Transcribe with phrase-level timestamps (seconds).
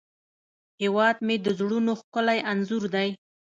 [0.81, 3.09] هیواد مې د زړونو ښکلی انځور دی